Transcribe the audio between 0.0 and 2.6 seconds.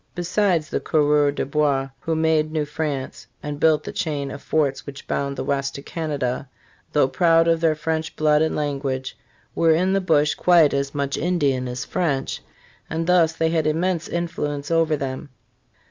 * Besides, the conreurs des bois, who made